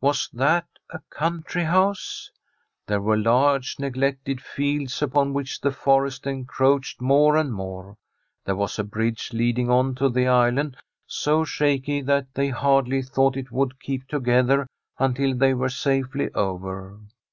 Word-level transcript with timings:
Was 0.00 0.28
that 0.32 0.66
a 0.90 0.98
country 1.08 1.62
house? 1.62 2.32
There 2.88 3.00
were 3.00 3.16
large 3.16 3.76
neglected 3.78 4.40
fields, 4.40 5.00
upon 5.00 5.34
which 5.34 5.60
the 5.60 5.70
forest 5.70 6.26
encroached 6.26 7.00
more 7.00 7.36
and 7.36 7.52
more. 7.54 7.96
There 8.44 8.56
was 8.56 8.80
a 8.80 8.82
bridge 8.82 9.32
leading 9.32 9.70
on 9.70 9.94
to 9.94 10.08
the 10.08 10.26
island, 10.26 10.78
so 11.06 11.44
shaky 11.44 12.00
that 12.02 12.34
they 12.34 12.50
Jiardly 12.50 13.08
thought 13.08 13.36
it 13.36 13.52
would 13.52 13.78
keep 13.78 14.08
together 14.08 14.66
until 14.98 15.32
they 15.32 15.54
were 15.54 15.68
safely 15.68 16.28
over. 16.34 16.98